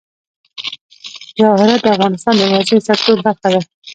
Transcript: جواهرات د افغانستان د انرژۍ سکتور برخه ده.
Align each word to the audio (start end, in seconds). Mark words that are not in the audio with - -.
جواهرات 1.37 1.79
د 1.83 1.87
افغانستان 1.95 2.33
د 2.37 2.41
انرژۍ 2.47 2.79
سکتور 2.89 3.17
برخه 3.25 3.47
ده. 3.53 3.61